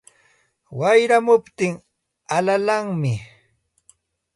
[0.79, 1.73] Wayramuptin
[2.35, 3.13] alalanmi